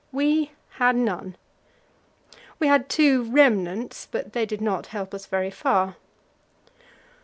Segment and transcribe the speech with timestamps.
[0.11, 0.49] We
[0.79, 1.35] had none.
[2.57, 5.95] We had two remnants, but they did not help us very far.